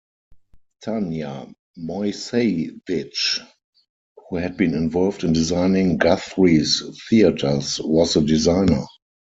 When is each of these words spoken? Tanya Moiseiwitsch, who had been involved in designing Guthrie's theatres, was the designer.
Tanya 0.81 1.45
Moiseiwitsch, 1.77 3.39
who 4.29 4.37
had 4.37 4.57
been 4.57 4.73
involved 4.73 5.23
in 5.23 5.31
designing 5.31 5.97
Guthrie's 5.99 6.81
theatres, 7.07 7.79
was 7.83 8.15
the 8.15 8.21
designer. 8.21 8.83